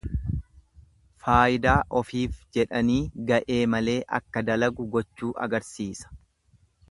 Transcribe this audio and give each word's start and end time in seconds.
Faayidaa 1.25 1.75
ofiif 1.99 2.39
jedhanii 2.57 2.97
ga'ee 3.31 3.59
malee 3.75 3.99
akka 4.21 4.45
dalagu 4.49 4.89
gochuu 4.97 5.33
agarsiisa. 5.47 6.13